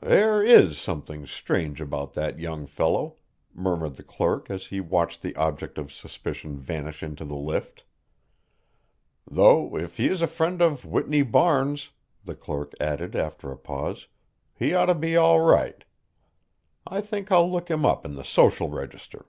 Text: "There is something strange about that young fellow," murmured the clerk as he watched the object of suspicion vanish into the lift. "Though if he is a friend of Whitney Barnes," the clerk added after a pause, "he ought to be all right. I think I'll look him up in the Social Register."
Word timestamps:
"There 0.00 0.42
is 0.42 0.76
something 0.76 1.24
strange 1.28 1.80
about 1.80 2.14
that 2.14 2.40
young 2.40 2.66
fellow," 2.66 3.14
murmured 3.54 3.94
the 3.94 4.02
clerk 4.02 4.50
as 4.50 4.66
he 4.66 4.80
watched 4.80 5.22
the 5.22 5.36
object 5.36 5.78
of 5.78 5.92
suspicion 5.92 6.58
vanish 6.58 7.00
into 7.00 7.24
the 7.24 7.36
lift. 7.36 7.84
"Though 9.30 9.76
if 9.76 9.96
he 9.96 10.08
is 10.08 10.20
a 10.20 10.26
friend 10.26 10.60
of 10.60 10.84
Whitney 10.84 11.22
Barnes," 11.22 11.90
the 12.24 12.34
clerk 12.34 12.72
added 12.80 13.14
after 13.14 13.52
a 13.52 13.56
pause, 13.56 14.08
"he 14.52 14.74
ought 14.74 14.86
to 14.86 14.96
be 14.96 15.16
all 15.16 15.42
right. 15.42 15.84
I 16.84 17.00
think 17.00 17.30
I'll 17.30 17.48
look 17.48 17.70
him 17.70 17.86
up 17.86 18.04
in 18.04 18.16
the 18.16 18.24
Social 18.24 18.68
Register." 18.68 19.26